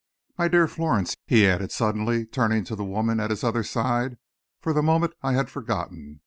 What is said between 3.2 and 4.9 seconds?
his other side, "for the